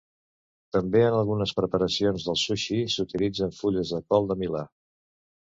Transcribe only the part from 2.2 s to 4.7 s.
del sushi s'utilitzen fulles de col de Milà.